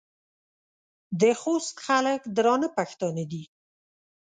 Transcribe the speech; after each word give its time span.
د 1.21 1.23
خوست 1.41 1.75
خلک 1.85 2.21
درانه 2.37 2.67
پښتانه 2.77 3.23
دي. 3.31 3.43